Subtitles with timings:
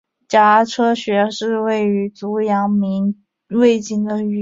[0.27, 4.39] 颊车穴是属于足阳明胃经的腧穴。